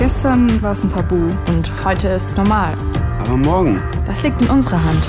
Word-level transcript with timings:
Gestern 0.00 0.62
war 0.62 0.72
es 0.72 0.82
ein 0.82 0.88
Tabu. 0.88 1.16
Und 1.48 1.84
heute 1.84 2.08
ist 2.08 2.28
es 2.28 2.36
normal. 2.38 2.72
Aber 3.18 3.36
morgen? 3.36 3.82
Das 4.06 4.22
liegt 4.22 4.40
in 4.40 4.48
unserer 4.48 4.82
Hand. 4.82 5.06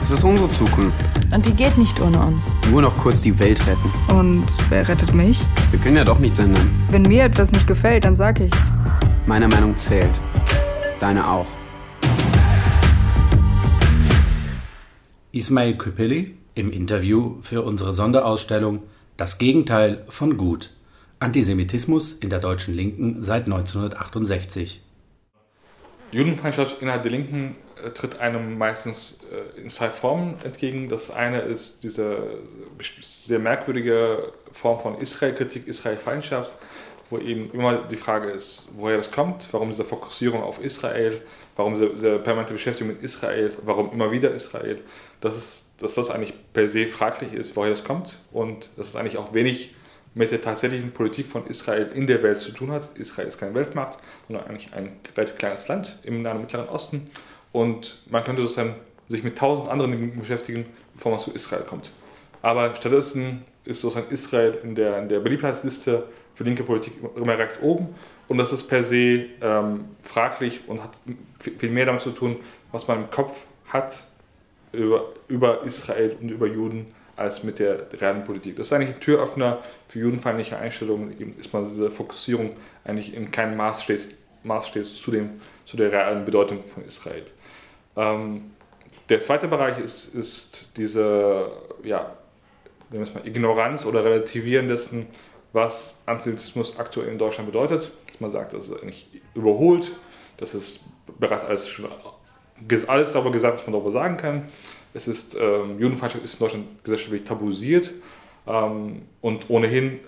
Es 0.00 0.12
ist 0.12 0.22
unsere 0.22 0.48
Zukunft. 0.50 1.04
Und 1.34 1.46
die 1.46 1.52
geht 1.52 1.76
nicht 1.76 2.00
ohne 2.00 2.20
uns. 2.24 2.54
Nur 2.70 2.80
noch 2.80 2.96
kurz 2.96 3.22
die 3.22 3.36
Welt 3.40 3.60
retten. 3.66 3.90
Und 4.08 4.46
wer 4.68 4.86
rettet 4.86 5.12
mich? 5.14 5.44
Wir 5.72 5.80
können 5.80 5.96
ja 5.96 6.04
doch 6.04 6.20
nichts 6.20 6.38
ändern. 6.38 6.70
Wenn 6.92 7.02
mir 7.02 7.24
etwas 7.24 7.50
nicht 7.50 7.66
gefällt, 7.66 8.04
dann 8.04 8.14
sag 8.14 8.38
ich's. 8.38 8.70
Meine 9.26 9.48
Meinung 9.48 9.76
zählt. 9.76 10.20
Deine 11.00 11.28
auch. 11.28 11.48
Ismail 15.32 15.74
Küpeli 15.76 16.36
im 16.54 16.70
Interview 16.70 17.38
für 17.42 17.62
unsere 17.62 17.92
Sonderausstellung 17.94 18.84
Das 19.16 19.38
Gegenteil 19.38 20.04
von 20.08 20.36
Gut. 20.36 20.70
Antisemitismus 21.20 22.14
in 22.14 22.30
der 22.30 22.38
deutschen 22.38 22.74
Linken 22.74 23.22
seit 23.22 23.44
1968. 23.44 24.80
Judenfeindschaft 26.12 26.80
innerhalb 26.80 27.02
der 27.02 27.12
Linken 27.12 27.56
äh, 27.84 27.90
tritt 27.90 28.18
einem 28.18 28.56
meistens 28.56 29.20
äh, 29.30 29.60
in 29.60 29.68
zwei 29.68 29.90
Formen 29.90 30.36
entgegen. 30.44 30.88
Das 30.88 31.10
eine 31.10 31.40
ist 31.40 31.84
diese 31.84 32.38
sehr 33.02 33.38
merkwürdige 33.38 34.32
Form 34.50 34.80
von 34.80 34.96
Israel-Kritik, 34.98 35.68
Israel-Feindschaft, 35.68 36.54
wo 37.10 37.18
eben 37.18 37.50
immer 37.52 37.82
die 37.82 37.96
Frage 37.96 38.30
ist, 38.30 38.70
woher 38.74 38.96
das 38.96 39.10
kommt, 39.10 39.46
warum 39.52 39.68
diese 39.68 39.84
Fokussierung 39.84 40.42
auf 40.42 40.58
Israel, 40.64 41.20
warum 41.54 41.74
diese, 41.74 41.90
diese 41.90 42.18
permanente 42.18 42.54
Beschäftigung 42.54 42.94
mit 42.94 43.02
Israel, 43.02 43.52
warum 43.62 43.92
immer 43.92 44.10
wieder 44.10 44.32
Israel, 44.32 44.80
dass, 45.20 45.36
es, 45.36 45.74
dass 45.78 45.96
das 45.96 46.08
eigentlich 46.08 46.32
per 46.54 46.66
se 46.66 46.86
fraglich 46.86 47.34
ist, 47.34 47.54
woher 47.56 47.70
das 47.70 47.84
kommt 47.84 48.18
und 48.32 48.70
dass 48.76 48.88
es 48.88 48.96
eigentlich 48.96 49.18
auch 49.18 49.34
wenig 49.34 49.74
mit 50.14 50.30
der 50.30 50.40
tatsächlichen 50.40 50.92
Politik 50.92 51.26
von 51.26 51.46
Israel 51.46 51.90
in 51.94 52.06
der 52.06 52.22
Welt 52.22 52.40
zu 52.40 52.52
tun 52.52 52.72
hat. 52.72 52.88
Israel 52.98 53.28
ist 53.28 53.38
keine 53.38 53.54
Weltmacht, 53.54 53.98
sondern 54.26 54.46
eigentlich 54.46 54.72
ein 54.72 54.92
relativ 55.16 55.36
kleines 55.36 55.68
Land 55.68 55.98
im 56.02 56.22
Nahen 56.22 56.40
Mittleren 56.40 56.68
Osten. 56.68 57.04
Und 57.52 58.02
man 58.08 58.24
könnte 58.24 58.42
sozusagen 58.42 58.74
sich 59.08 59.22
mit 59.22 59.38
tausend 59.38 59.68
anderen 59.68 59.92
Dingen 59.92 60.18
beschäftigen, 60.18 60.66
bevor 60.94 61.12
man 61.12 61.20
zu 61.20 61.32
Israel 61.32 61.62
kommt. 61.62 61.92
Aber 62.42 62.74
stattdessen 62.76 63.42
ist 63.64 63.80
sozusagen 63.80 64.10
Israel 64.10 64.58
in 64.62 64.74
der, 64.74 64.98
in 64.98 65.08
der 65.08 65.20
Beliebtheitsliste 65.20 66.04
für 66.34 66.44
linke 66.44 66.62
Politik 66.62 66.94
immer 67.16 67.38
recht 67.38 67.62
oben. 67.62 67.94
Und 68.28 68.38
das 68.38 68.52
ist 68.52 68.64
per 68.64 68.82
se 68.82 69.26
ähm, 69.42 69.86
fraglich 70.00 70.62
und 70.68 70.82
hat 70.82 71.00
viel 71.38 71.70
mehr 71.70 71.86
damit 71.86 72.00
zu 72.00 72.10
tun, 72.10 72.36
was 72.72 72.86
man 72.86 73.02
im 73.04 73.10
Kopf 73.10 73.46
hat 73.68 74.06
über, 74.72 75.12
über 75.28 75.64
Israel 75.64 76.16
und 76.20 76.30
über 76.30 76.46
Juden 76.46 76.86
als 77.20 77.44
mit 77.44 77.58
der 77.58 77.86
realen 77.92 78.24
Politik. 78.24 78.56
Das 78.56 78.66
ist 78.66 78.72
eigentlich 78.72 78.94
ein 78.94 79.00
Türöffner 79.00 79.58
für 79.86 79.98
judenfeindliche 79.98 80.56
Einstellungen, 80.56 81.12
eben 81.20 81.38
ist 81.38 81.52
man 81.52 81.64
diese 81.64 81.90
Fokussierung 81.90 82.56
eigentlich 82.84 83.14
in 83.14 83.30
keinem 83.30 83.56
Maß 83.56 83.82
steht, 83.82 84.08
Maß 84.42 84.68
steht 84.68 84.86
zu, 84.86 85.10
dem, 85.10 85.32
zu 85.66 85.76
der 85.76 85.92
realen 85.92 86.24
Bedeutung 86.24 86.64
von 86.64 86.84
Israel. 86.84 87.26
Ähm, 87.96 88.52
der 89.08 89.20
zweite 89.20 89.48
Bereich 89.48 89.78
ist, 89.78 90.14
ist 90.14 90.76
diese 90.76 91.50
ja, 91.82 92.16
mal, 92.90 93.26
Ignoranz 93.26 93.84
oder 93.84 94.04
Relativieren 94.04 94.68
dessen, 94.68 95.06
was 95.52 96.02
Antisemitismus 96.06 96.78
aktuell 96.78 97.08
in 97.08 97.18
Deutschland 97.18 97.50
bedeutet. 97.50 97.92
Dass 98.06 98.20
man 98.20 98.30
sagt, 98.30 98.52
das 98.52 98.68
ist 98.68 98.80
eigentlich 98.80 99.08
überholt, 99.34 99.92
das 100.36 100.54
ist 100.54 100.84
bereits 101.18 101.44
alles, 101.44 101.68
alles 102.88 103.12
darüber 103.12 103.32
gesagt, 103.32 103.58
was 103.58 103.66
man 103.66 103.72
darüber 103.72 103.90
sagen 103.90 104.16
kann. 104.16 104.44
Es 104.92 105.08
ist, 105.08 105.36
ähm, 105.40 105.78
Judenfeindschaft 105.78 106.24
ist 106.24 106.34
in 106.34 106.38
Deutschland 106.40 106.84
gesellschaftlich 106.84 107.24
tabuisiert 107.24 107.92
ähm, 108.46 109.02
und 109.20 109.48
ohnehin 109.48 110.00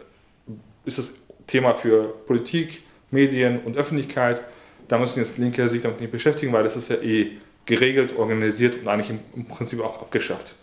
ist 0.84 0.98
das 0.98 1.20
Thema 1.46 1.74
für 1.74 2.14
Politik, 2.26 2.82
Medien 3.10 3.60
und 3.60 3.76
Öffentlichkeit. 3.76 4.42
Da 4.88 4.98
müssen 4.98 5.20
jetzt 5.20 5.38
Linke 5.38 5.68
sich 5.68 5.82
damit 5.82 6.00
nicht 6.00 6.10
beschäftigen, 6.10 6.52
weil 6.52 6.64
das 6.64 6.76
ist 6.76 6.88
ja 6.88 6.96
eh 6.96 7.32
geregelt, 7.66 8.16
organisiert 8.16 8.76
und 8.80 8.88
eigentlich 8.88 9.10
im, 9.10 9.20
im 9.36 9.44
Prinzip 9.44 9.80
auch 9.80 10.00
abgeschafft. 10.00 10.54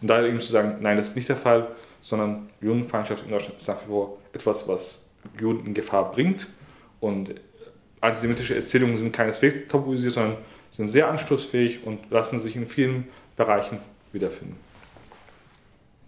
Und 0.00 0.08
da 0.08 0.24
eben 0.24 0.38
zu 0.38 0.52
sagen, 0.52 0.76
nein, 0.80 0.96
das 0.96 1.08
ist 1.08 1.16
nicht 1.16 1.28
der 1.28 1.36
Fall, 1.36 1.68
sondern 2.00 2.48
Judenfeindschaft 2.60 3.24
in 3.24 3.30
Deutschland 3.30 3.56
ist 3.56 3.66
nach 3.66 3.82
wie 3.82 3.86
vor 3.86 4.18
etwas, 4.32 4.68
was 4.68 5.10
Juden 5.40 5.66
in 5.66 5.74
Gefahr 5.74 6.12
bringt. 6.12 6.46
Und 7.00 7.34
antisemitische 8.00 8.54
Erzählungen 8.54 8.96
sind 8.96 9.12
keineswegs 9.12 9.68
tabuisiert, 9.68 10.14
sondern 10.14 10.36
sind 10.70 10.88
sehr 10.88 11.08
anstoßfähig 11.08 11.84
und 11.84 12.10
lassen 12.10 12.38
sich 12.38 12.54
in 12.54 12.66
vielen 12.66 13.08
Bereichen 13.36 13.78
wiederfinden. 14.12 14.58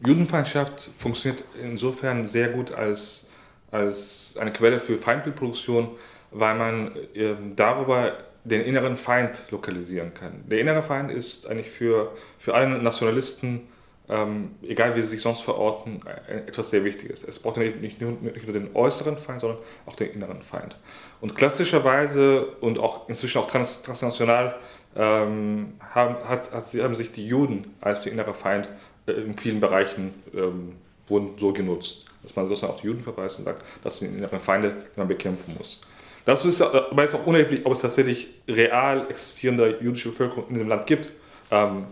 Judenfeindschaft 0.04 0.90
funktioniert 0.96 1.44
insofern 1.60 2.24
sehr 2.24 2.48
gut 2.48 2.72
als, 2.72 3.28
als 3.70 4.36
eine 4.40 4.52
Quelle 4.52 4.80
für 4.80 4.96
Feindbildproduktion, 4.96 5.90
weil 6.30 6.54
man 6.54 6.96
äh, 7.14 7.34
darüber 7.56 8.12
den 8.44 8.62
inneren 8.62 8.96
Feind 8.96 9.42
lokalisieren 9.50 10.14
kann. 10.14 10.44
Der 10.48 10.60
innere 10.60 10.82
Feind 10.82 11.10
ist 11.10 11.48
eigentlich 11.48 11.70
für, 11.70 12.12
für 12.38 12.54
alle 12.54 12.68
Nationalisten 12.78 13.68
ähm, 14.10 14.52
egal 14.62 14.96
wie 14.96 15.02
sie 15.02 15.08
sich 15.08 15.20
sonst 15.22 15.42
verorten, 15.42 16.00
etwas 16.28 16.70
sehr 16.70 16.82
Wichtiges. 16.84 17.22
Es 17.22 17.38
braucht 17.38 17.58
nicht 17.58 18.00
nur, 18.00 18.12
nicht 18.12 18.44
nur 18.44 18.52
den 18.54 18.74
äußeren 18.74 19.18
Feind, 19.18 19.40
sondern 19.40 19.58
auch 19.84 19.96
den 19.96 20.10
inneren 20.12 20.42
Feind. 20.42 20.76
Und 21.20 21.34
klassischerweise 21.36 22.46
und 22.60 22.78
auch 22.78 23.08
inzwischen 23.08 23.38
auch 23.38 23.46
trans, 23.46 23.82
transnational 23.82 24.56
ähm, 24.96 25.74
haben, 25.94 26.16
hat, 26.28 26.50
haben 26.52 26.94
sich 26.94 27.12
die 27.12 27.26
Juden 27.26 27.74
als 27.80 28.02
der 28.02 28.12
innere 28.12 28.34
Feind 28.34 28.68
äh, 29.06 29.12
in 29.12 29.36
vielen 29.36 29.60
Bereichen 29.60 30.14
ähm, 30.34 30.72
wurden 31.06 31.30
so 31.38 31.52
genutzt, 31.52 32.06
dass 32.22 32.36
man 32.36 32.46
sozusagen 32.46 32.72
auf 32.72 32.80
die 32.80 32.88
Juden 32.88 33.02
verweist 33.02 33.38
und 33.38 33.44
sagt, 33.44 33.64
das 33.82 33.98
sind 33.98 34.16
innere 34.16 34.38
Feinde, 34.38 34.70
die 34.70 34.98
man 34.98 35.08
bekämpfen 35.08 35.54
muss. 35.56 35.80
Das 36.24 36.44
ist 36.44 36.60
aber 36.60 37.04
ist 37.04 37.14
auch 37.14 37.26
unerheblich, 37.26 37.64
ob 37.64 37.72
es 37.72 37.80
tatsächlich 37.80 38.28
real 38.46 39.06
existierende 39.08 39.78
jüdische 39.80 40.10
Bevölkerung 40.10 40.44
in 40.50 40.58
dem 40.58 40.68
Land 40.68 40.86
gibt. 40.86 41.10
Ähm, 41.50 41.86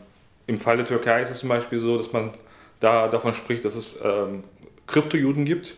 im 0.47 0.59
Fall 0.59 0.77
der 0.77 0.85
Türkei 0.85 1.23
ist 1.23 1.31
es 1.31 1.39
zum 1.39 1.49
Beispiel 1.49 1.81
so, 1.81 1.97
dass 1.97 2.13
man 2.13 2.35
da 2.81 3.09
davon 3.09 3.33
spricht, 3.33 3.65
dass 3.65 3.75
es 3.75 3.99
ähm, 4.05 4.45
Kryptojuden 4.87 5.45
gibt, 5.45 5.77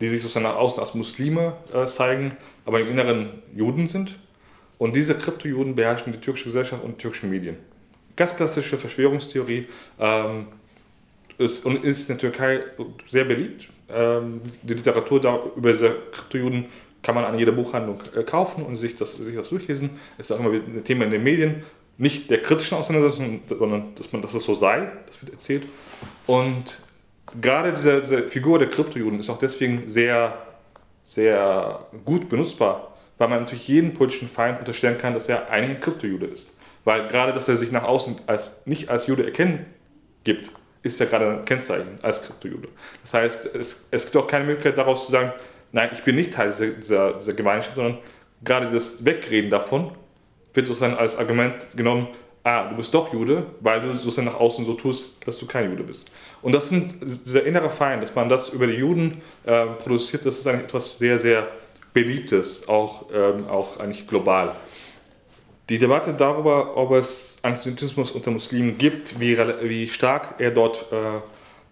die 0.00 0.08
sich 0.08 0.22
sozusagen 0.22 0.44
nach 0.44 0.56
außen 0.56 0.80
als 0.80 0.94
Muslime 0.94 1.52
äh, 1.74 1.84
zeigen, 1.86 2.36
aber 2.64 2.80
im 2.80 2.88
Inneren 2.88 3.42
Juden 3.54 3.86
sind. 3.86 4.18
Und 4.80 4.96
diese 4.96 5.14
Kryptojuden 5.14 5.74
beherrschen 5.74 6.10
die 6.10 6.18
türkische 6.18 6.46
Gesellschaft 6.46 6.82
und 6.82 6.92
die 6.92 7.02
türkischen 7.02 7.28
Medien. 7.28 7.58
Ganz 8.16 8.34
klassische 8.34 8.78
Verschwörungstheorie 8.78 9.66
ähm, 9.98 10.46
ist, 11.36 11.66
und 11.66 11.84
ist 11.84 12.08
in 12.08 12.16
der 12.16 12.30
Türkei 12.32 12.60
sehr 13.06 13.24
beliebt. 13.24 13.68
Ähm, 13.90 14.40
die 14.62 14.72
Literatur 14.72 15.20
da 15.20 15.38
über 15.54 15.70
diese 15.70 15.90
Kryptojuden 16.10 16.64
kann 17.02 17.14
man 17.14 17.24
an 17.24 17.38
jeder 17.38 17.52
Buchhandlung 17.52 18.00
äh, 18.16 18.22
kaufen 18.22 18.64
und 18.64 18.76
sich 18.76 18.94
das, 18.94 19.12
sich 19.12 19.36
das 19.36 19.50
durchlesen. 19.50 19.90
Es 20.16 20.30
ist 20.30 20.32
auch 20.32 20.40
immer 20.40 20.50
ein 20.50 20.82
Thema 20.82 21.04
in 21.04 21.10
den 21.10 21.24
Medien 21.24 21.62
nicht 21.98 22.30
der 22.30 22.40
kritischen 22.40 22.78
Auseinandersetzung, 22.78 23.42
sondern 23.46 23.94
dass, 23.96 24.10
man, 24.10 24.22
dass 24.22 24.32
es 24.32 24.44
so 24.44 24.54
sei, 24.54 24.90
das 25.06 25.20
wird 25.20 25.34
erzählt. 25.34 25.64
Und 26.26 26.78
gerade 27.38 27.72
diese, 27.72 28.00
diese 28.00 28.28
Figur 28.28 28.58
der 28.58 28.70
Kryptojuden 28.70 29.20
ist 29.20 29.28
auch 29.28 29.36
deswegen 29.36 29.90
sehr, 29.90 30.38
sehr 31.04 31.84
gut 32.06 32.30
benutzbar, 32.30 32.89
weil 33.20 33.28
man 33.28 33.40
natürlich 33.40 33.68
jeden 33.68 33.92
politischen 33.92 34.28
Feind 34.28 34.58
unterstellen 34.60 34.96
kann, 34.96 35.12
dass 35.12 35.28
er 35.28 35.50
ein 35.50 35.78
Kryptojude 35.78 36.24
ist. 36.24 36.58
Weil 36.84 37.06
gerade, 37.08 37.34
dass 37.34 37.48
er 37.48 37.58
sich 37.58 37.70
nach 37.70 37.84
außen 37.84 38.22
als, 38.26 38.66
nicht 38.66 38.88
als 38.88 39.08
Jude 39.08 39.26
erkennen 39.26 39.66
gibt, 40.24 40.50
ist 40.82 40.98
ja 40.98 41.04
gerade 41.04 41.28
ein 41.28 41.44
Kennzeichen 41.44 41.98
als 42.00 42.22
Kryptojude. 42.22 42.68
Das 43.02 43.12
heißt, 43.12 43.54
es, 43.54 43.88
es 43.90 44.04
gibt 44.06 44.16
auch 44.16 44.26
keine 44.26 44.46
Möglichkeit 44.46 44.78
daraus 44.78 45.04
zu 45.04 45.12
sagen, 45.12 45.34
nein, 45.70 45.90
ich 45.92 46.02
bin 46.02 46.16
nicht 46.16 46.32
Teil 46.32 46.48
dieser, 46.48 46.68
dieser, 46.68 47.12
dieser 47.12 47.34
Gemeinschaft, 47.34 47.74
sondern 47.74 47.98
gerade 48.42 48.68
das 48.68 49.04
Wegreden 49.04 49.50
davon 49.50 49.92
wird 50.54 50.66
sozusagen 50.66 50.94
als 50.94 51.18
Argument 51.18 51.66
genommen, 51.76 52.08
ah, 52.42 52.70
du 52.70 52.76
bist 52.76 52.94
doch 52.94 53.12
Jude, 53.12 53.48
weil 53.60 53.82
du 53.82 53.92
sozusagen 53.92 54.28
nach 54.28 54.40
außen 54.40 54.64
so 54.64 54.72
tust, 54.72 55.26
dass 55.26 55.38
du 55.38 55.44
kein 55.44 55.70
Jude 55.70 55.82
bist. 55.82 56.10
Und 56.40 56.52
das 56.52 56.70
sind 56.70 56.94
dieser 57.02 57.44
innere 57.44 57.68
Feind, 57.68 58.02
dass 58.02 58.14
man 58.14 58.30
das 58.30 58.48
über 58.48 58.66
die 58.66 58.78
Juden 58.78 59.20
äh, 59.44 59.66
produziert, 59.66 60.24
das 60.24 60.38
ist 60.38 60.46
eigentlich 60.46 60.62
etwas 60.62 60.98
sehr, 60.98 61.18
sehr 61.18 61.46
Beliebtes, 61.92 62.68
auch, 62.68 63.06
ähm, 63.12 63.48
auch 63.48 63.78
eigentlich 63.78 64.06
global. 64.06 64.54
Die 65.68 65.78
Debatte 65.78 66.14
darüber, 66.14 66.76
ob 66.76 66.92
es 66.92 67.38
Antisemitismus 67.42 68.10
unter 68.10 68.30
Muslimen 68.30 68.76
gibt, 68.76 69.20
wie, 69.20 69.38
wie 69.62 69.88
stark 69.88 70.34
er 70.38 70.50
dort 70.50 70.86
äh, 70.90 71.20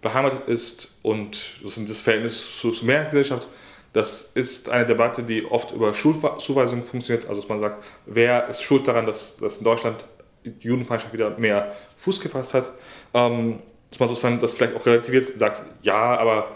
beheimatet 0.00 0.48
ist 0.48 0.98
und 1.02 1.60
das 1.62 2.00
Verhältnis 2.00 2.58
zur 2.60 2.72
Mehrheitsgesellschaft, 2.82 3.48
das 3.92 4.22
ist 4.22 4.68
eine 4.68 4.86
Debatte, 4.86 5.22
die 5.22 5.44
oft 5.44 5.72
über 5.72 5.94
Schuldzuweisungen 5.94 6.84
funktioniert. 6.84 7.28
Also 7.28 7.40
dass 7.40 7.48
man 7.48 7.58
sagt, 7.58 7.82
wer 8.06 8.48
ist 8.48 8.62
schuld 8.62 8.86
daran, 8.86 9.06
dass, 9.06 9.38
dass 9.38 9.58
in 9.58 9.64
Deutschland 9.64 10.04
die 10.44 10.54
Judenfeindschaft 10.60 11.12
wieder 11.12 11.30
mehr 11.38 11.74
Fuß 11.96 12.20
gefasst 12.20 12.54
hat. 12.54 12.70
Ähm, 13.14 13.60
dass 13.90 13.98
man 13.98 14.08
sozusagen 14.08 14.38
das 14.38 14.52
vielleicht 14.52 14.76
auch 14.76 14.84
relativiert 14.84 15.24
sagt, 15.24 15.62
ja, 15.82 16.16
aber 16.16 16.48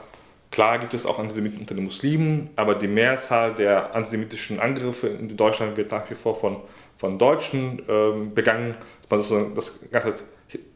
klar 0.52 0.78
gibt 0.78 0.94
es 0.94 1.04
auch 1.04 1.18
Antisemiten 1.18 1.58
unter 1.58 1.74
den 1.74 1.84
Muslimen, 1.84 2.50
aber 2.54 2.76
die 2.76 2.86
Mehrzahl 2.86 3.54
der 3.54 3.94
antisemitischen 3.96 4.60
Angriffe 4.60 5.08
in 5.08 5.36
Deutschland 5.36 5.76
wird 5.76 5.90
nach 5.90 6.08
wie 6.08 6.14
vor 6.14 6.36
von, 6.36 6.58
von 6.96 7.18
Deutschen 7.18 7.82
ähm, 7.88 8.32
begangen. 8.32 8.76
Dass 9.08 9.30
man 9.30 9.54
das 9.56 9.80
Ganze 9.90 10.08
halt 10.08 10.24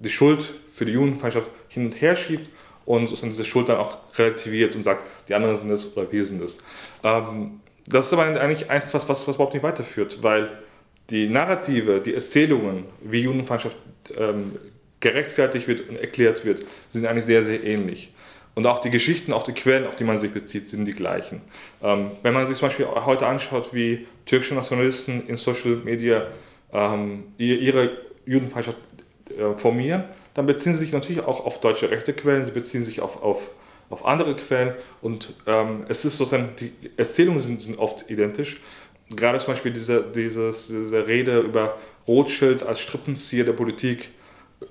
die 0.01 0.11
Schuld 0.11 0.43
für 0.67 0.85
die 0.85 0.93
Judenfeindschaft 0.93 1.49
hin 1.69 1.85
und 1.85 2.01
her 2.01 2.17
schiebt 2.17 2.49
und 2.85 3.07
sozusagen 3.07 3.31
diese 3.31 3.45
Schuld 3.45 3.69
dann 3.69 3.77
auch 3.77 3.99
relativiert 4.19 4.75
und 4.75 4.83
sagt, 4.83 5.05
die 5.29 5.35
anderen 5.35 5.57
sind 5.57 5.71
es 5.71 5.97
oder 5.97 6.11
wir 6.11 6.25
sind 6.25 6.43
es. 6.43 6.59
Ähm, 7.05 7.61
das 7.87 8.07
ist 8.07 8.13
aber 8.15 8.25
eigentlich 8.41 8.69
etwas, 8.69 9.09
was, 9.09 9.29
was 9.29 9.37
überhaupt 9.37 9.55
nicht 9.55 9.63
weiterführt, 9.63 10.23
weil 10.23 10.51
die 11.11 11.29
Narrative, 11.29 12.01
die 12.01 12.15
Erzählungen, 12.15 12.85
wie 13.01 13.23
Judenfeindschaft 13.23 13.77
ähm, 14.17 14.57
gerechtfertigt 15.01 15.69
wird 15.69 15.89
und 15.89 15.97
erklärt 15.97 16.45
wird, 16.45 16.65
sind 16.91 17.07
eigentlich 17.07 17.27
sehr, 17.27 17.45
sehr 17.45 17.63
ähnlich. 17.63 18.13
Und 18.57 18.67
auch 18.67 18.81
die 18.81 18.89
Geschichten, 18.89 19.35
auch 19.35 19.43
die 19.43 19.53
Quellen, 19.53 19.87
auf 19.87 19.97
die 19.97 20.05
man 20.05 20.17
sich 20.17 20.33
bezieht, 20.33 20.67
sind 20.67 20.87
die 20.87 20.95
gleichen. 20.95 21.43
Ähm, 21.83 22.11
wenn 22.23 22.33
man 22.33 22.47
sich 22.47 22.57
zum 22.57 22.69
Beispiel 22.69 22.87
heute 22.87 23.27
anschaut, 23.27 23.75
wie 23.75 24.07
türkische 24.25 24.55
Nationalisten 24.55 25.29
in 25.29 25.37
Social 25.37 25.77
Media 25.77 26.27
ähm, 26.73 27.25
ihre 27.37 27.91
Judenfeindschaft 28.25 28.79
äh, 29.29 29.55
formieren, 29.57 30.05
dann 30.33 30.47
beziehen 30.47 30.73
sie 30.73 30.79
sich 30.79 30.93
natürlich 30.93 31.23
auch 31.23 31.45
auf 31.45 31.61
deutsche 31.61 31.91
rechte 31.91 32.15
Quellen, 32.15 32.47
sie 32.47 32.53
beziehen 32.53 32.83
sich 32.83 33.03
auf, 33.03 33.23
auf, 33.23 33.51
auf 33.91 34.07
andere 34.07 34.35
Quellen 34.35 34.73
und 35.03 35.35
ähm, 35.47 35.85
es 35.91 36.07
ist 36.07 36.17
sozusagen, 36.17 36.49
die 36.59 36.73
Erzählungen 36.97 37.41
sind, 37.41 37.61
sind 37.61 37.79
oft 37.79 38.11
identisch. 38.11 38.63
Gerade 39.11 39.39
zum 39.39 39.49
Beispiel 39.49 39.73
diese, 39.73 40.03
dieses, 40.03 40.69
diese 40.69 41.07
Rede 41.07 41.41
über 41.41 41.77
Rothschild 42.09 42.63
als 42.63 42.81
Strippenzieher 42.81 43.45
der 43.45 43.53
Politik, 43.53 44.09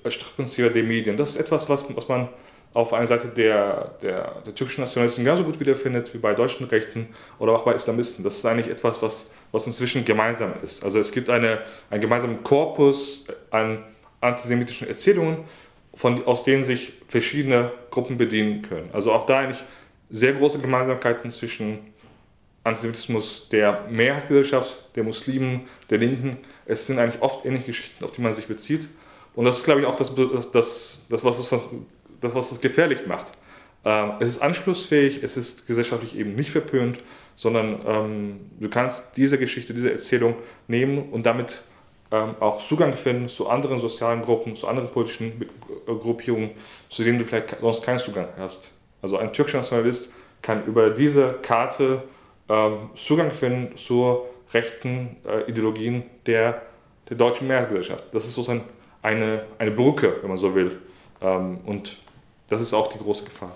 als 0.04 0.16
Strippenzieher 0.16 0.72
der 0.72 0.84
Medien. 0.84 1.18
Das 1.18 1.30
ist 1.30 1.36
etwas, 1.38 1.70
was, 1.70 1.86
was 1.96 2.08
man 2.08 2.30
auf 2.76 2.92
einer 2.92 3.08
Seite 3.08 3.30
der, 3.30 3.96
der, 4.02 4.42
der 4.46 4.54
türkischen 4.54 4.82
Nationalisten 4.82 5.24
genauso 5.24 5.46
gut 5.46 5.62
wiederfindet 5.62 6.14
wie 6.14 6.18
bei 6.18 6.34
deutschen 6.34 6.68
Rechten 6.68 7.08
oder 7.40 7.54
auch 7.54 7.64
bei 7.64 7.74
Islamisten. 7.74 8.22
Das 8.22 8.36
ist 8.36 8.46
eigentlich 8.46 8.68
etwas, 8.68 9.02
was, 9.02 9.34
was 9.54 9.66
inzwischen 9.66 10.04
gemeinsam 10.04 10.54
ist. 10.62 10.84
Also 10.84 11.00
es 11.00 11.14
gibt 11.14 11.30
eine, 11.30 11.62
einen 11.90 12.02
gemeinsamen 12.02 12.44
Korpus 12.44 13.28
an 13.50 13.86
antisemitischen 14.20 14.90
Erzählungen, 14.90 15.46
von, 15.94 16.22
aus 16.26 16.44
denen 16.44 16.64
sich 16.64 16.92
verschiedene 17.08 17.72
Gruppen 17.92 18.18
bedienen 18.18 18.62
können. 18.62 18.90
Also 18.92 19.14
auch 19.14 19.26
da 19.26 19.40
eigentlich 19.40 19.64
sehr 20.10 20.34
große 20.34 20.60
Gemeinsamkeiten 20.60 21.32
zwischen 21.32 21.80
Antisemitismus 22.66 23.48
der 23.48 23.86
Mehrheitsgesellschaft, 23.90 24.76
der 24.98 25.06
Muslimen, 25.06 25.62
der 25.90 26.00
Linken. 26.00 26.40
Es 26.66 26.88
sind 26.88 27.00
eigentlich 27.00 27.22
oft 27.22 27.46
ähnliche 27.46 27.68
Geschichten, 27.68 28.04
auf 28.04 28.12
die 28.12 28.22
man 28.22 28.34
sich 28.34 28.48
bezieht. 28.48 28.90
Und 29.34 29.46
das 29.46 29.60
ist, 29.60 29.64
glaube 29.64 29.80
ich, 29.80 29.86
auch 29.86 29.96
das, 29.96 30.14
das, 30.52 31.06
das, 31.10 31.24
was, 31.24 31.40
es, 31.40 31.70
das, 32.22 32.34
was 32.34 32.52
es 32.52 32.62
gefährlich 32.62 33.08
macht. 33.08 33.34
Ähm, 33.84 34.14
es 34.20 34.30
ist 34.30 34.42
anschlussfähig, 34.42 35.24
es 35.24 35.38
ist 35.38 35.68
gesellschaftlich 35.68 36.18
eben 36.18 36.36
nicht 36.36 36.52
verpönt, 36.52 37.00
sondern 37.36 37.82
ähm, 37.86 38.40
du 38.60 38.70
kannst 38.70 39.16
diese 39.18 39.38
Geschichte, 39.38 39.74
diese 39.74 39.92
Erzählung 39.92 40.36
nehmen 40.68 41.10
und 41.12 41.26
damit 41.26 41.62
ähm, 42.12 42.36
auch 42.40 42.66
Zugang 42.66 42.94
finden 42.94 43.28
zu 43.28 43.48
anderen 43.48 43.80
sozialen 43.80 44.22
Gruppen, 44.22 44.56
zu 44.56 44.68
anderen 44.68 44.90
politischen 44.90 45.42
äh, 45.42 45.94
Gruppierungen, 45.94 46.52
zu 46.90 47.04
denen 47.04 47.20
du 47.20 47.26
vielleicht 47.26 47.58
sonst 47.60 47.84
keinen 47.84 48.00
Zugang 48.00 48.28
hast. 48.38 48.72
Also 49.02 49.18
ein 49.18 49.34
türkischer 49.34 49.60
Nationalist 49.60 50.12
kann 50.42 50.66
über 50.66 50.90
diese 50.90 51.36
Karte 51.42 52.04
ähm, 52.50 52.90
Zugang 52.96 53.32
finden 53.32 53.78
zu 53.78 54.22
rechten 54.54 55.18
äh, 55.28 55.50
Ideologien 55.50 56.04
der, 56.26 56.62
der 57.10 57.18
deutschen 57.18 57.48
Mehrheitsgesellschaft. 57.48 58.04
Das 58.12 58.26
ist 58.26 58.34
sozusagen 58.34 58.64
eine, 59.02 59.46
eine 59.58 59.72
Brücke, 59.72 60.18
wenn 60.22 60.30
man 60.30 60.38
so 60.38 60.56
will. 60.56 60.80
Ähm, 61.22 61.60
und 61.66 61.98
das 62.50 62.62
ist 62.62 62.74
auch 62.74 62.88
die 62.92 62.98
große 62.98 63.24
Gefahr. 63.24 63.56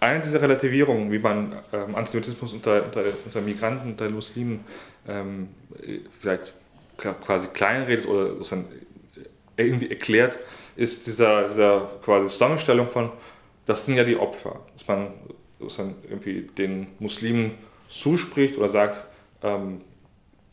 Eine 0.00 0.20
dieser 0.20 0.42
Relativierungen, 0.42 1.10
wie 1.10 1.18
man 1.18 1.58
ähm, 1.72 1.94
Antisemitismus 1.94 2.52
unter, 2.52 2.84
unter, 2.84 3.04
unter, 3.24 3.40
Migranten, 3.40 3.90
unter 3.90 4.10
Muslimen 4.10 4.64
ähm, 5.08 5.48
vielleicht 6.18 6.54
quasi 6.98 7.48
kleinredet 7.48 8.06
oder 8.06 8.34
irgendwie 9.56 9.90
erklärt, 9.90 10.38
ist 10.76 11.06
dieser, 11.06 11.44
dieser 11.44 11.90
quasi 12.04 12.28
Zusammenstellung 12.28 12.88
von, 12.88 13.10
das 13.64 13.86
sind 13.86 13.96
ja 13.96 14.04
die 14.04 14.16
Opfer, 14.16 14.60
dass 14.74 14.86
man 14.86 15.12
irgendwie 15.58 16.42
den 16.42 16.88
Muslimen 16.98 17.52
zuspricht 17.88 18.58
oder 18.58 18.68
sagt, 18.68 19.04
ähm, 19.42 19.80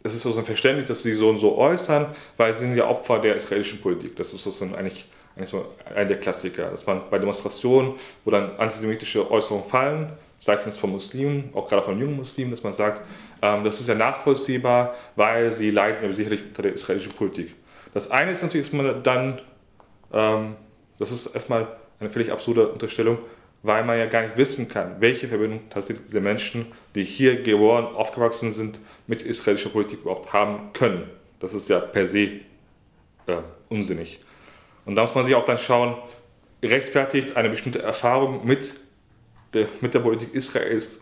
es 0.03 0.15
ist 0.15 0.21
sozusagen 0.21 0.45
verständlich, 0.45 0.85
dass 0.85 1.03
sie 1.03 1.13
so 1.13 1.29
und 1.29 1.37
so 1.37 1.57
äußern, 1.57 2.07
weil 2.37 2.53
sie 2.53 2.65
sind 2.65 2.75
ja 2.75 2.87
Opfer 2.89 3.19
der 3.19 3.35
israelischen 3.35 3.81
Politik. 3.81 4.15
Das 4.17 4.33
ist 4.33 4.43
sozusagen 4.43 4.75
eigentlich, 4.75 5.05
eigentlich 5.35 5.49
so 5.49 5.65
einer 5.85 6.05
der 6.05 6.19
Klassiker, 6.19 6.69
dass 6.69 6.85
man 6.85 7.09
bei 7.09 7.17
Demonstrationen, 7.17 7.93
wo 8.23 8.31
dann 8.31 8.57
antisemitische 8.57 9.29
Äußerungen 9.29 9.67
fallen, 9.67 10.13
seitens 10.39 10.75
von 10.75 10.91
Muslimen, 10.91 11.49
auch 11.53 11.67
gerade 11.67 11.83
von 11.83 11.99
jungen 11.99 12.17
Muslimen, 12.17 12.51
dass 12.51 12.63
man 12.63 12.73
sagt, 12.73 13.01
ähm, 13.41 13.63
das 13.63 13.79
ist 13.79 13.87
ja 13.87 13.95
nachvollziehbar, 13.95 14.93
weil 15.15 15.53
sie 15.53 15.71
leiden 15.71 16.13
sicherlich 16.13 16.43
unter 16.43 16.63
der 16.63 16.73
israelischen 16.73 17.13
Politik. 17.13 17.55
Das 17.93 18.11
eine 18.11 18.31
ist 18.31 18.43
natürlich, 18.43 18.69
dass 18.69 18.73
man 18.73 19.03
dann, 19.03 19.41
ähm, 20.11 20.55
das 20.99 21.11
ist 21.11 21.27
erstmal 21.27 21.67
eine 21.99 22.09
völlig 22.09 22.31
absurde 22.31 22.67
Unterstellung, 22.67 23.19
weil 23.63 23.85
man 23.85 23.97
ja 23.97 24.05
gar 24.07 24.23
nicht 24.23 24.37
wissen 24.37 24.67
kann, 24.67 24.97
welche 24.99 25.29
Verbindung 25.29 25.61
tatsächlich 25.69 26.05
diese 26.05 26.19
Menschen, 26.19 26.65
die 26.95 27.05
hier 27.05 27.41
geboren, 27.41 27.85
aufgewachsen 27.85 28.51
sind, 28.51 28.79
mit 29.07 29.21
israelischer 29.21 29.69
Politik 29.69 30.01
überhaupt 30.01 30.33
haben 30.33 30.73
können. 30.73 31.09
Das 31.39 31.53
ist 31.53 31.69
ja 31.69 31.79
per 31.79 32.07
se 32.07 32.41
äh, 33.27 33.37
unsinnig. 33.69 34.19
Und 34.85 34.95
da 34.95 35.03
muss 35.03 35.15
man 35.15 35.25
sich 35.25 35.35
auch 35.35 35.45
dann 35.45 35.57
schauen, 35.57 35.95
rechtfertigt 36.61 37.35
eine 37.35 37.49
bestimmte 37.49 37.81
Erfahrung 37.81 38.45
mit 38.45 38.73
der, 39.53 39.67
mit 39.81 39.93
der 39.93 39.99
Politik 39.99 40.33
Israels, 40.33 41.01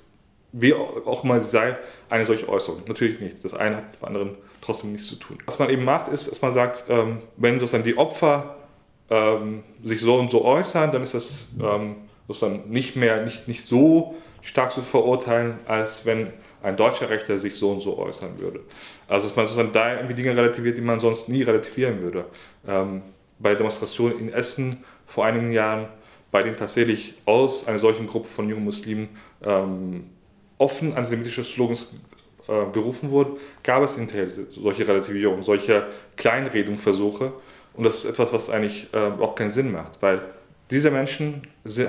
wie 0.52 0.74
auch 0.74 1.24
immer 1.24 1.40
sie 1.40 1.50
sei, 1.50 1.78
eine 2.10 2.26
solche 2.26 2.48
Äußerung. 2.50 2.84
Natürlich 2.88 3.20
nicht. 3.20 3.44
Das 3.44 3.54
eine 3.54 3.78
hat 3.78 3.92
mit 3.92 4.02
dem 4.02 4.06
anderen 4.06 4.38
trotzdem 4.62 4.92
nichts 4.92 5.08
zu 5.08 5.16
tun. 5.16 5.38
Was 5.46 5.60
man 5.60 5.70
eben 5.70 5.84
macht, 5.84 6.08
ist, 6.08 6.30
dass 6.30 6.42
man 6.42 6.52
sagt, 6.52 6.86
ähm, 6.90 7.20
wenn 7.38 7.58
sozusagen 7.60 7.84
die 7.84 7.98
Opfer 7.98 8.58
ähm, 9.10 9.64
sich 9.84 10.02
so 10.02 10.18
und 10.18 10.30
so 10.30 10.44
äußern, 10.44 10.92
dann 10.92 11.04
ist 11.04 11.14
das 11.14 11.50
ähm, 11.62 11.96
sozusagen 12.28 12.70
nicht 12.70 12.96
mehr, 12.96 13.24
nicht, 13.24 13.48
nicht 13.48 13.66
so 13.66 14.16
stark 14.42 14.72
zu 14.72 14.82
verurteilen, 14.82 15.60
als 15.68 16.06
wenn 16.06 16.34
ein 16.64 16.76
deutscher 16.76 17.10
Rechter 17.10 17.38
sich 17.38 17.56
so 17.56 17.72
und 17.72 17.80
so 17.80 17.98
äußern 17.98 18.40
würde. 18.40 18.62
Also 19.08 19.28
dass 19.28 19.36
man 19.36 19.46
sozusagen 19.46 19.72
da 19.72 19.96
irgendwie 19.96 20.16
Dinge 20.16 20.36
relativiert, 20.36 20.78
die 20.78 20.82
man 20.82 21.00
sonst 21.00 21.30
nie 21.30 21.44
relativieren 21.44 22.02
würde. 22.02 22.26
Bei 23.42 23.56
Demonstrationen 23.56 24.20
in 24.20 24.34
Essen 24.34 24.84
vor 25.06 25.26
einigen 25.26 25.52
Jahren 25.52 25.88
bei 26.32 26.44
denen 26.44 26.56
tatsächlich 26.56 27.16
aus 27.26 27.68
einer 27.68 27.78
solchen 27.78 28.08
Gruppe 28.08 28.30
von 28.30 28.50
jungen 28.50 28.64
Muslimen 28.64 29.10
ähm, 29.44 30.06
offen 30.58 30.94
antisemitische 30.94 31.44
Slogans 31.44 31.94
äh, 32.48 32.72
gerufen 32.72 33.12
wurden, 33.12 33.38
gab 33.64 33.84
es 33.84 33.96
hinterher 33.96 34.30
solche 34.30 34.88
Relativierungen, 34.88 35.44
solche 35.44 35.88
Kleinredungsversuche. 36.16 37.34
Und 37.74 37.84
das 37.84 37.98
ist 37.98 38.06
etwas, 38.06 38.32
was 38.34 38.50
eigentlich 38.50 38.88
äh, 38.94 38.98
auch 38.98 39.36
keinen 39.36 39.52
Sinn 39.52 39.72
macht, 39.72 40.02
weil 40.02 40.22
diese 40.70 40.90
Menschen 40.90 41.42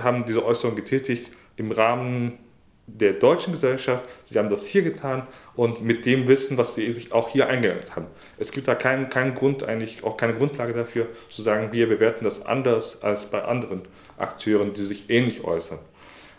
haben 0.02 0.24
diese 0.26 0.44
Äußerung 0.44 0.74
getätigt 0.74 1.30
im 1.56 1.70
Rahmen 1.70 2.38
der 2.86 3.12
deutschen 3.14 3.52
Gesellschaft. 3.52 4.04
Sie 4.24 4.38
haben 4.38 4.50
das 4.50 4.66
hier 4.66 4.82
getan 4.82 5.26
und 5.54 5.82
mit 5.82 6.04
dem 6.04 6.28
Wissen, 6.28 6.56
was 6.58 6.74
sie 6.74 6.92
sich 6.92 7.12
auch 7.12 7.28
hier 7.28 7.48
eingegangen 7.48 7.84
haben. 7.94 8.06
Es 8.38 8.52
gibt 8.52 8.68
da 8.68 8.74
keinen, 8.74 9.08
keinen 9.08 9.34
Grund, 9.34 9.64
eigentlich 9.64 10.04
auch 10.04 10.16
keine 10.16 10.34
Grundlage 10.34 10.72
dafür, 10.72 11.06
zu 11.30 11.42
sagen, 11.42 11.72
wir 11.72 11.88
bewerten 11.88 12.24
das 12.24 12.44
anders 12.44 13.02
als 13.02 13.26
bei 13.26 13.42
anderen 13.42 13.82
Akteuren, 14.18 14.72
die 14.72 14.82
sich 14.82 15.10
ähnlich 15.10 15.44
äußern. 15.44 15.78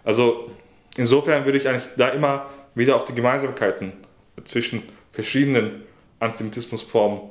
Also 0.04 0.52
insofern 0.98 1.46
würde 1.46 1.58
ich 1.58 1.68
eigentlich 1.68 1.88
da 1.98 2.10
immer 2.10 2.50
wieder 2.76 2.96
auf 2.96 3.06
die 3.06 3.16
Gemeinsamkeiten 3.16 3.94
zwischen 4.44 4.84
verschiedenen 5.12 5.84
Antisemitismusformen 6.20 7.22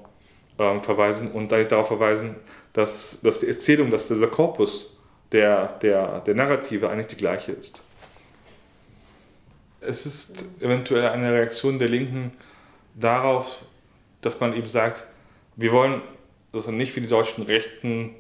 äh, 0.58 0.80
verweisen 0.80 1.30
und 1.32 1.52
eigentlich 1.52 1.68
darauf 1.68 1.88
verweisen, 1.88 2.36
dass, 2.72 3.20
dass 3.22 3.40
die 3.40 3.48
Erzählung, 3.48 3.90
dass 3.90 4.08
dieser 4.08 4.28
Korpus 4.28 4.96
der, 5.32 5.66
der, 5.80 6.20
der 6.20 6.34
Narrative 6.34 6.88
eigentlich 6.88 7.08
die 7.08 7.16
gleiche 7.16 7.52
ist. 7.52 7.82
Es 9.86 10.06
ist 10.06 10.44
eventuell 10.60 11.08
eine 11.08 11.32
Reaktion 11.32 11.78
der 11.78 11.88
Linken 11.88 12.32
darauf, 12.94 13.64
dass 14.20 14.38
man 14.40 14.54
eben 14.54 14.66
sagt, 14.66 15.06
wir 15.56 15.72
wollen 15.72 16.02
also 16.52 16.70
nicht 16.70 16.92
für 16.92 17.00
die 17.00 17.08
deutschen 17.08 17.44
Rechten 17.44 18.14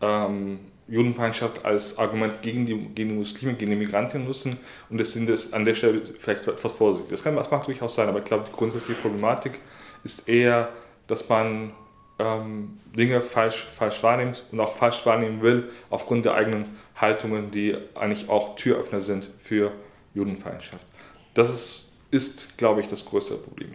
ähm, 0.00 0.60
Judenfeindschaft 0.88 1.64
als 1.64 1.98
Argument 1.98 2.42
gegen 2.42 2.66
die, 2.66 2.74
gegen 2.74 3.10
die 3.10 3.14
Muslime, 3.14 3.54
gegen 3.54 3.70
die 3.70 3.76
Migranten 3.76 4.24
nutzen 4.24 4.58
und 4.88 5.00
es 5.00 5.12
sind 5.12 5.28
es 5.28 5.52
an 5.52 5.64
der 5.64 5.74
Stelle 5.74 6.02
vielleicht 6.18 6.46
etwas 6.46 6.72
vorsichtig. 6.72 7.10
Das, 7.10 7.22
kann, 7.22 7.36
das 7.36 7.50
mag 7.50 7.64
durchaus 7.64 7.94
sein, 7.94 8.08
aber 8.08 8.20
ich 8.20 8.24
glaube, 8.24 8.44
die 8.50 8.56
grundsätzliche 8.56 9.00
Problematik 9.00 9.60
ist 10.02 10.28
eher, 10.28 10.70
dass 11.06 11.28
man 11.28 11.72
ähm, 12.18 12.78
Dinge 12.96 13.20
falsch, 13.20 13.64
falsch 13.64 14.02
wahrnimmt 14.02 14.44
und 14.50 14.60
auch 14.60 14.74
falsch 14.74 15.04
wahrnehmen 15.04 15.42
will 15.42 15.70
aufgrund 15.90 16.24
der 16.24 16.34
eigenen 16.34 16.64
Haltungen, 16.96 17.50
die 17.50 17.76
eigentlich 17.94 18.28
auch 18.28 18.56
Türöffner 18.56 19.02
sind 19.02 19.30
für 19.38 19.72
Judenfeindschaft. 20.14 20.86
Das 21.34 21.50
ist, 21.50 21.96
ist 22.10 22.56
glaube 22.56 22.80
ich, 22.80 22.88
das 22.88 23.04
größte 23.04 23.34
Problem. 23.36 23.74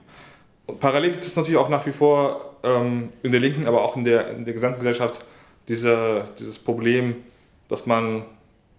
Und 0.66 0.80
parallel 0.80 1.12
gibt 1.12 1.26
es 1.26 1.36
natürlich 1.36 1.58
auch 1.58 1.70
nach 1.70 1.86
wie 1.86 1.92
vor 1.92 2.56
ähm, 2.64 3.10
in 3.22 3.32
der 3.32 3.42
Linken, 3.42 3.68
aber 3.68 3.84
auch 3.84 3.96
in 3.96 4.06
der, 4.06 4.30
in 4.32 4.46
der 4.46 4.54
gesamten 4.54 4.80
Gesellschaft 4.80 5.26
diese, 5.68 6.30
dieses 6.40 6.60
Problem, 6.60 7.16
dass 7.68 7.86
man 7.86 8.26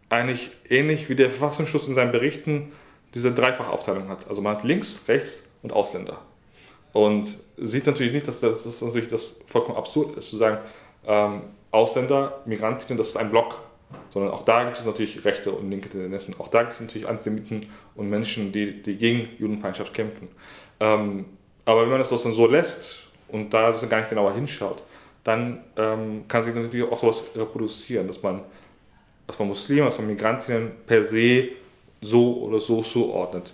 eigentlich 0.09 0.51
ähnlich 0.69 1.09
wie 1.09 1.15
der 1.15 1.31
Verfassungsschutz 1.31 1.87
in 1.87 1.95
seinen 1.95 2.13
Berichten 2.13 2.73
diese 3.15 3.33
Dreifachaufteilung 3.33 4.09
hat. 4.09 4.29
Also 4.29 4.41
man 4.41 4.57
hat 4.57 4.65
links, 4.65 5.09
rechts 5.09 5.51
und 5.63 5.73
Ausländer. 5.73 6.19
Und 6.93 7.39
sieht 7.57 7.87
natürlich 7.87 8.13
nicht, 8.13 8.29
dass 8.29 8.41
das, 8.41 8.65
dass 8.65 8.81
natürlich 8.83 9.09
das 9.09 9.43
vollkommen 9.47 9.77
absurd 9.77 10.17
ist, 10.17 10.31
zu 10.31 10.37
sagen, 10.37 10.59
ähm, 11.07 11.43
Ausländer, 11.71 12.41
Migrantinnen, 12.47 12.97
das 12.97 13.09
ist 13.09 13.17
ein 13.17 13.31
Block. 13.31 13.59
Sondern 14.11 14.33
auch 14.33 14.45
da 14.45 14.65
gibt 14.65 14.79
es 14.79 14.85
natürlich 14.85 15.25
rechte 15.25 15.53
und 15.53 15.71
linke 15.71 15.89
Tendenzen. 15.89 16.35
Auch 16.39 16.49
da 16.49 16.63
gibt 16.63 16.75
es 16.75 16.81
natürlich 16.81 17.09
Antisemiten 17.09 17.61
und 17.95 18.11
Menschen, 18.11 18.53
die, 18.53 18.83
die 18.83 18.97
gegen 18.97 19.29
Judenfeindschaft 19.39 19.95
kämpfen. 19.95 20.29
Ähm, 20.81 21.27
aber 21.65 21.83
wenn 21.83 21.91
man 21.91 21.99
das 21.99 22.11
so 22.11 22.47
lässt 22.47 23.05
und 23.29 23.53
da 23.55 23.71
gar 23.73 23.99
nicht 23.99 24.11
genauer 24.11 24.35
hinschaut, 24.35 24.83
dann 25.25 25.65
ähm, 25.77 26.25
kann 26.29 26.43
sich 26.43 26.55
natürlich 26.55 26.91
auch 26.91 27.01
sowas 27.01 27.31
reproduzieren, 27.35 28.07
dass 28.07 28.23
man, 28.23 28.43
dass 29.27 29.39
man 29.39 29.49
Muslime, 29.49 29.87
dass 29.87 29.99
man 29.99 30.07
Migrantinnen 30.07 30.73
per 30.87 31.03
se 31.05 31.49
so 32.03 32.43
oder 32.43 32.61
so 32.61 32.83
zuordnet. 32.83 33.53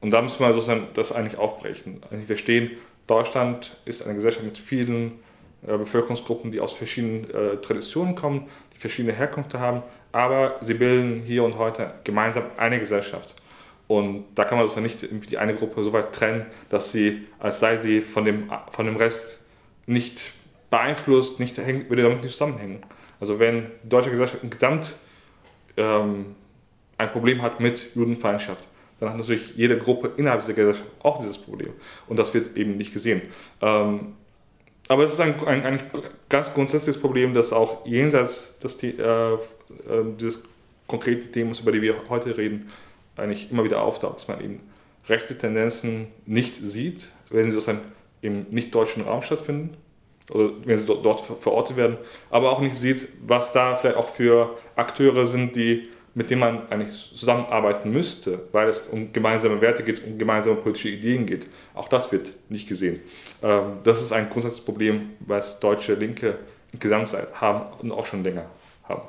Und 0.00 0.10
da 0.10 0.20
müssen 0.20 0.40
wir 0.40 0.52
sozusagen 0.52 0.88
das 0.94 1.12
eigentlich 1.12 1.38
aufbrechen. 1.38 2.00
Wir 2.10 2.26
verstehen, 2.26 2.72
Deutschland 3.06 3.76
ist 3.84 4.04
eine 4.04 4.14
Gesellschaft 4.16 4.44
mit 4.44 4.58
vielen 4.58 5.20
äh, 5.66 5.78
Bevölkerungsgruppen, 5.78 6.50
die 6.50 6.60
aus 6.60 6.72
verschiedenen 6.72 7.30
äh, 7.30 7.56
Traditionen 7.58 8.14
kommen, 8.14 8.48
die 8.76 8.80
verschiedene 8.80 9.14
Herkünfte 9.14 9.58
haben, 9.58 9.82
aber 10.12 10.58
sie 10.60 10.74
bilden 10.74 11.22
hier 11.22 11.42
und 11.44 11.58
heute 11.58 11.94
gemeinsam 12.04 12.44
eine 12.56 12.78
Gesellschaft. 12.78 13.34
Und 13.88 14.24
da 14.34 14.44
kann 14.44 14.58
man 14.58 14.66
also 14.66 14.80
nicht 14.80 15.06
die 15.30 15.38
eine 15.38 15.54
Gruppe 15.54 15.82
so 15.84 15.92
weit 15.92 16.12
trennen, 16.12 16.46
dass 16.68 16.92
sie, 16.92 17.26
als 17.38 17.60
sei 17.60 17.76
sie 17.76 18.00
von 18.00 18.24
dem, 18.24 18.50
von 18.70 18.86
dem 18.86 18.96
Rest 18.96 19.44
nicht 19.86 20.32
beeinflusst, 20.70 21.38
nicht 21.38 21.56
hängt, 21.58 21.88
würde 21.88 22.02
damit 22.02 22.22
nicht 22.22 22.32
zusammenhängen. 22.32 22.82
Also 23.20 23.38
wenn 23.38 23.66
die 23.84 23.88
deutsche 23.88 24.10
Gesellschaft 24.10 24.42
insgesamt 24.42 24.94
ähm, 25.76 26.34
ein 26.98 27.10
Problem 27.12 27.42
hat 27.42 27.60
mit 27.60 27.94
Judenfeindschaft, 27.94 28.66
dann 28.98 29.10
hat 29.10 29.18
natürlich 29.18 29.54
jede 29.54 29.78
Gruppe 29.78 30.12
innerhalb 30.16 30.40
dieser 30.40 30.54
Gesellschaft 30.54 30.90
auch 31.02 31.18
dieses 31.18 31.38
Problem. 31.38 31.72
Und 32.08 32.18
das 32.18 32.32
wird 32.34 32.56
eben 32.56 32.76
nicht 32.76 32.92
gesehen. 32.92 33.22
Ähm, 33.60 34.14
aber 34.88 35.04
es 35.04 35.14
ist 35.14 35.20
ein, 35.20 35.38
ein, 35.46 35.64
ein, 35.64 35.80
ganz 36.28 36.52
grundsätzliches 36.54 37.00
Problem, 37.00 37.34
das 37.34 37.52
auch 37.52 37.84
jenseits 37.86 38.58
des, 38.58 38.82
äh, 38.82 38.88
äh, 38.88 39.36
dieses 40.18 40.44
konkreten 40.86 41.32
Themas, 41.32 41.60
über 41.60 41.72
die 41.72 41.82
wir 41.82 41.96
heute 42.08 42.36
reden, 42.36 42.70
eigentlich 43.16 43.50
immer 43.50 43.64
wieder 43.64 43.82
auftaucht, 43.82 44.16
dass 44.16 44.28
man 44.28 44.40
eben 44.40 44.60
rechte 45.08 45.36
Tendenzen 45.36 46.08
nicht 46.26 46.56
sieht, 46.56 47.08
wenn 47.30 47.44
sie 47.44 47.52
sozusagen 47.52 47.80
im 48.22 48.46
nicht-deutschen 48.50 49.04
Raum 49.04 49.22
stattfinden 49.22 49.76
oder 50.30 50.50
wenn 50.64 50.76
sie 50.76 50.86
dort, 50.86 51.04
dort 51.04 51.20
verortet 51.20 51.76
werden, 51.76 51.98
aber 52.30 52.50
auch 52.50 52.60
nicht 52.60 52.76
sieht, 52.76 53.08
was 53.24 53.52
da 53.52 53.76
vielleicht 53.76 53.96
auch 53.96 54.08
für 54.08 54.58
Akteure 54.74 55.26
sind, 55.26 55.54
die 55.56 55.88
mit 56.16 56.30
dem 56.30 56.38
man 56.38 56.66
eigentlich 56.70 57.12
zusammenarbeiten 57.14 57.92
müsste, 57.92 58.40
weil 58.50 58.68
es 58.68 58.80
um 58.80 59.12
gemeinsame 59.12 59.60
Werte 59.60 59.82
geht, 59.82 60.02
um 60.02 60.16
gemeinsame 60.16 60.56
politische 60.56 60.88
Ideen 60.88 61.26
geht. 61.26 61.46
Auch 61.74 61.88
das 61.88 62.10
wird 62.10 62.32
nicht 62.48 62.66
gesehen. 62.66 63.00
Ähm, 63.42 63.80
das 63.84 64.00
ist 64.00 64.12
ein 64.12 64.30
grundsätzliches 64.30 64.64
Problem, 64.64 65.10
was 65.20 65.60
deutsche 65.60 65.92
Linke 65.92 66.38
insgesamt 66.72 67.14
haben 67.34 67.66
und 67.80 67.92
auch 67.92 68.06
schon 68.06 68.24
länger 68.24 68.46
haben. 68.88 69.02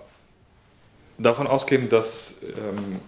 Davon 1.17 1.47
ausgehend, 1.47 1.93
dass, 1.93 2.41
ähm, 2.43 2.99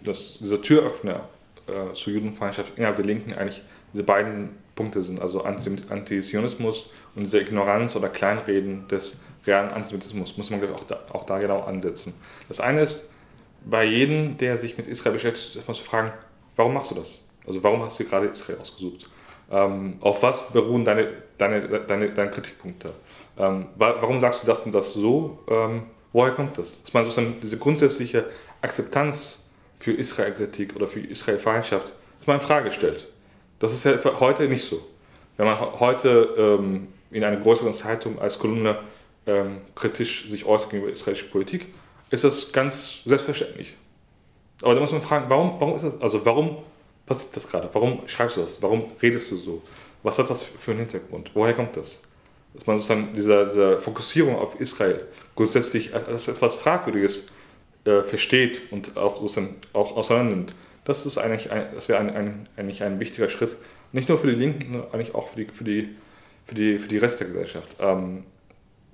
dass 0.00 0.38
dieser 0.40 0.60
Türöffner 0.60 1.28
äh, 1.68 1.92
zur 1.92 2.14
Judenfeindschaft 2.14 2.72
innerhalb 2.74 2.96
der 2.96 3.04
Linken 3.04 3.34
eigentlich 3.34 3.62
diese 3.92 4.02
beiden 4.02 4.50
Punkte 4.74 5.00
sind, 5.04 5.20
also 5.20 5.44
Antisionismus 5.44 6.90
und 7.14 7.22
diese 7.22 7.40
Ignoranz 7.40 7.94
oder 7.94 8.08
Kleinreden 8.08 8.88
des 8.88 9.20
realen 9.46 9.70
Antisemitismus, 9.70 10.36
muss 10.36 10.50
man 10.50 10.60
auch 10.72 10.84
da, 10.88 10.98
auch 11.12 11.24
da 11.24 11.38
genau 11.38 11.60
ansetzen. 11.60 12.14
Das 12.48 12.58
eine 12.58 12.82
ist, 12.82 13.10
bei 13.64 13.84
jedem, 13.84 14.38
der 14.38 14.56
sich 14.56 14.76
mit 14.76 14.86
Israel 14.86 15.12
beschäftigt, 15.12 15.56
erstmal 15.56 15.76
zu 15.76 15.82
fragen, 15.82 16.12
warum 16.56 16.74
machst 16.74 16.90
du 16.90 16.94
das? 16.94 17.18
Also 17.46 17.62
warum 17.62 17.82
hast 17.82 17.98
du 17.98 18.04
gerade 18.04 18.26
Israel 18.26 18.58
ausgesucht? 18.60 19.08
Ähm, 19.50 19.96
auf 20.00 20.22
was 20.22 20.52
beruhen 20.52 20.84
deine, 20.84 21.08
deine, 21.38 21.80
deine, 21.80 22.10
deine 22.10 22.30
Kritikpunkte? 22.30 22.92
Ähm, 23.38 23.66
warum 23.76 24.20
sagst 24.20 24.42
du 24.42 24.46
das 24.46 24.60
und 24.62 24.74
das 24.74 24.92
so? 24.92 25.38
Ähm, 25.48 25.84
woher 26.12 26.32
kommt 26.32 26.58
das? 26.58 26.82
Dass 26.82 26.92
man 26.92 27.04
sozusagen 27.04 27.40
diese 27.40 27.56
grundsätzliche 27.56 28.26
Akzeptanz 28.60 29.44
für 29.78 29.92
Israel-Kritik 29.92 30.76
oder 30.76 30.88
für 30.88 31.00
Israel-Feindschaft, 31.00 31.92
in 32.26 32.40
Frage 32.42 32.70
stellt. 32.72 33.06
Das 33.58 33.72
ist 33.72 33.84
ja 33.84 33.98
heute 34.20 34.48
nicht 34.48 34.62
so. 34.62 34.82
Wenn 35.38 35.46
man 35.46 35.58
heute 35.80 36.34
ähm, 36.36 36.88
in 37.10 37.24
einer 37.24 37.38
größeren 37.38 37.72
Zeitung 37.72 38.18
als 38.18 38.38
Kolumne 38.38 38.80
ähm, 39.26 39.62
kritisch 39.74 40.28
sich 40.28 40.44
äußert 40.44 40.70
gegenüber 40.70 40.92
israelischer 40.92 41.28
Politik, 41.28 41.68
ist 42.10 42.24
das 42.24 42.52
ganz 42.52 43.00
selbstverständlich. 43.04 43.76
Aber 44.62 44.74
da 44.74 44.80
muss 44.80 44.92
man 44.92 45.02
fragen, 45.02 45.26
warum, 45.28 45.60
warum 45.60 45.74
ist 45.74 45.82
das, 45.84 46.00
also 46.00 46.24
warum 46.24 46.58
passiert 47.06 47.36
das 47.36 47.48
gerade? 47.48 47.68
Warum 47.72 48.02
schreibst 48.06 48.36
du 48.36 48.40
das? 48.40 48.60
Warum 48.62 48.86
redest 49.00 49.30
du 49.30 49.36
so? 49.36 49.62
Was 50.02 50.18
hat 50.18 50.30
das 50.30 50.42
für 50.42 50.72
einen 50.72 50.80
Hintergrund? 50.80 51.30
Woher 51.34 51.54
kommt 51.54 51.76
das? 51.76 52.02
Dass 52.54 52.66
man 52.66 52.76
sozusagen 52.76 53.14
diese, 53.14 53.44
diese 53.46 53.78
Fokussierung 53.78 54.36
auf 54.36 54.58
Israel 54.60 55.06
grundsätzlich 55.34 55.94
als 55.94 56.28
etwas 56.28 56.54
Fragwürdiges 56.54 57.28
äh, 57.84 58.02
versteht 58.02 58.72
und 58.72 58.96
auch, 58.96 59.20
sozusagen 59.20 59.56
auch 59.72 59.96
auseinandernimmt. 59.96 60.54
Das 60.84 61.18
ein, 61.18 61.38
das 61.74 61.88
wäre 61.88 61.98
ein, 61.98 62.10
ein, 62.10 62.48
eigentlich 62.56 62.82
ein 62.82 62.98
wichtiger 62.98 63.28
Schritt. 63.28 63.56
Nicht 63.92 64.08
nur 64.08 64.18
für 64.18 64.28
die 64.28 64.34
Linken, 64.34 64.72
sondern 64.72 64.92
eigentlich 64.92 65.14
auch 65.14 65.28
für 65.28 65.36
die, 65.36 65.46
für 65.52 65.64
die, 65.64 65.96
für 66.46 66.54
die, 66.54 66.78
für 66.78 66.88
die 66.88 66.98
Rest 66.98 67.20
der 67.20 67.26
Gesellschaft. 67.28 67.76
Ähm, 67.78 68.24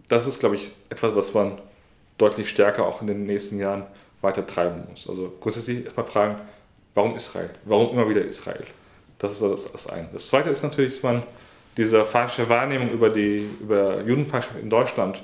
das 0.09 0.27
ist, 0.27 0.41
glaube 0.41 0.57
ich, 0.57 0.71
etwas, 0.91 1.15
was 1.15 1.33
man 1.35 1.59
deutlich 2.19 2.49
stärker 2.49 2.87
auch 2.87 3.01
in 3.01 3.07
den 3.07 3.27
nächsten 3.27 3.59
Jahren 3.59 3.87
weiter 4.21 4.47
treiben 4.47 4.85
muss. 4.89 5.09
Also 5.09 5.33
grundsätzlich 5.41 5.85
erstmal 5.85 6.07
fragen, 6.07 6.41
warum 6.95 7.15
Israel? 7.15 7.51
Warum 7.65 7.91
immer 7.91 8.09
wieder 8.09 8.25
Israel? 8.25 8.65
Das 9.19 9.33
ist 9.33 9.43
das, 9.43 9.73
das 9.73 9.87
eine. 9.87 10.09
Das 10.13 10.29
zweite 10.29 10.51
ist 10.51 10.63
natürlich, 10.63 10.95
dass 10.95 11.03
man 11.03 11.23
diese 11.77 12.05
falsche 12.05 12.49
Wahrnehmung 12.49 12.91
über, 12.91 13.11
die, 13.11 13.49
über 13.61 14.03
Judenfeindschaft 14.03 14.59
in 14.61 14.71
Deutschland 14.71 15.23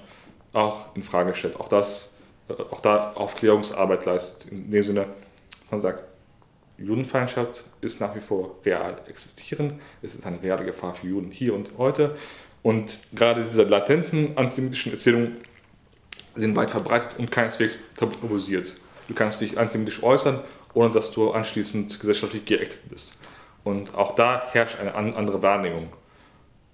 auch 0.52 0.94
in 0.94 1.02
Frage 1.02 1.34
stellt. 1.34 1.58
Auch, 1.58 1.68
das, 1.68 2.16
äh, 2.48 2.54
auch 2.54 2.80
da 2.80 3.12
Aufklärungsarbeit 3.12 4.04
leistet. 4.04 4.50
In 4.50 4.70
dem 4.70 4.82
Sinne, 4.82 5.06
man 5.70 5.80
sagt, 5.80 6.04
Judenfeindschaft 6.78 7.64
ist 7.80 8.00
nach 8.00 8.14
wie 8.16 8.20
vor 8.20 8.56
real 8.64 8.96
existierend. 9.06 9.74
Es 10.02 10.14
ist 10.14 10.26
eine 10.26 10.42
reale 10.42 10.64
Gefahr 10.64 10.94
für 10.94 11.06
Juden 11.06 11.30
hier 11.30 11.54
und 11.54 11.70
heute. 11.78 12.16
Und 12.62 12.98
gerade 13.14 13.44
diese 13.44 13.64
latenten 13.64 14.36
antisemitischen 14.36 14.92
Erzählungen 14.92 15.36
sind 16.40 16.56
weit 16.56 16.70
verbreitet 16.70 17.18
und 17.18 17.30
keineswegs 17.30 17.78
tabuisiert. 17.96 18.74
Du 19.08 19.14
kannst 19.14 19.40
dich 19.40 19.58
antisemitisch 19.58 20.02
äußern, 20.02 20.40
ohne 20.74 20.92
dass 20.92 21.10
du 21.10 21.30
anschließend 21.32 21.98
gesellschaftlich 21.98 22.44
geächtet 22.44 22.80
bist. 22.88 23.18
Und 23.64 23.94
auch 23.94 24.14
da 24.14 24.42
herrscht 24.52 24.78
eine 24.78 24.94
andere 24.94 25.42
Wahrnehmung. 25.42 25.92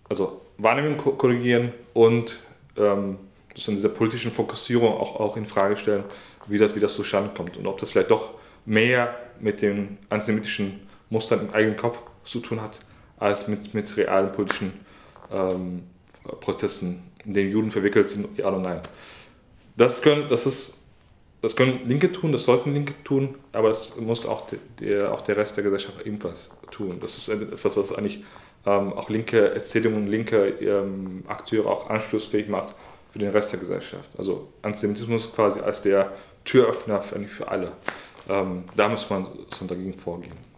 Also 0.08 0.42
Wahrnehmung 0.58 0.96
korrigieren 0.96 1.72
und 1.94 2.40
ähm, 2.76 3.18
in 3.54 3.74
dieser 3.74 3.88
politischen 3.88 4.30
Fokussierung 4.30 4.92
auch, 4.92 5.18
auch 5.18 5.36
in 5.36 5.46
Frage 5.46 5.76
stellen, 5.76 6.04
wie 6.46 6.58
das, 6.58 6.74
wie 6.76 6.80
das 6.80 6.94
zustande 6.94 7.30
kommt 7.34 7.56
und 7.56 7.66
ob 7.66 7.78
das 7.78 7.90
vielleicht 7.90 8.10
doch 8.10 8.34
mehr 8.64 9.16
mit 9.40 9.62
den 9.62 9.98
antisemitischen 10.10 10.86
Mustern 11.10 11.40
im 11.40 11.54
eigenen 11.54 11.76
Kopf 11.76 11.98
zu 12.24 12.40
tun 12.40 12.60
hat, 12.60 12.80
als 13.18 13.48
mit, 13.48 13.74
mit 13.74 13.96
realen 13.96 14.30
politischen 14.32 14.72
ähm, 15.32 15.82
Prozessen, 16.40 17.02
in 17.24 17.34
denen 17.34 17.50
Juden 17.50 17.70
verwickelt 17.70 18.08
sind, 18.08 18.38
ja 18.38 18.48
oder 18.48 18.58
nein. 18.58 18.80
Das 19.76 20.02
können, 20.02 20.28
das 20.28 20.46
ist, 20.46 20.86
das 21.42 21.54
können 21.54 21.86
Linke 21.86 22.10
tun, 22.10 22.32
das 22.32 22.44
sollten 22.44 22.72
Linke 22.72 22.94
tun, 23.04 23.34
aber 23.52 23.68
das 23.68 23.96
muss 23.96 24.26
auch 24.26 24.46
der, 24.80 25.12
auch 25.12 25.20
der 25.20 25.36
Rest 25.36 25.56
der 25.56 25.64
Gesellschaft 25.64 26.04
ebenfalls 26.04 26.50
tun. 26.70 26.98
Das 27.00 27.16
ist 27.16 27.28
etwas, 27.28 27.76
was 27.76 27.92
eigentlich 27.92 28.24
ähm, 28.64 28.92
auch 28.94 29.08
linke 29.08 29.50
Erzählungen, 29.50 30.08
linke 30.08 30.46
ähm, 30.46 31.22
Akteure 31.28 31.66
auch 31.66 31.90
anstoßfähig 31.90 32.48
macht 32.48 32.74
für 33.10 33.18
den 33.18 33.30
Rest 33.30 33.52
der 33.52 33.60
Gesellschaft. 33.60 34.10
Also 34.18 34.48
Antisemitismus 34.62 35.32
quasi 35.32 35.60
als 35.60 35.82
der 35.82 36.12
Türöffner 36.44 37.02
für, 37.02 37.20
für 37.28 37.48
alle. 37.48 37.72
Ähm, 38.28 38.64
da 38.74 38.88
muss 38.88 39.08
man 39.08 39.28
dagegen 39.68 39.94
vorgehen. 39.94 40.55